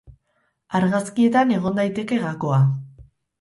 [0.79, 2.59] Argazkietan egon daiteke gakoa.